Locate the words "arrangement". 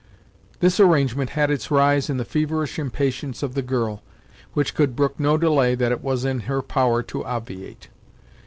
0.79-1.29